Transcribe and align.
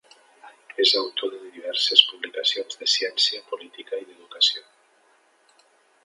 És 0.83 0.91
autor 0.99 1.31
de 1.33 1.41
diverses 1.57 2.01
publicacions 2.13 2.79
de 2.79 2.87
Ciència 2.93 3.43
Política 3.51 4.01
i 4.05 4.07
d'Educació. 4.07 4.65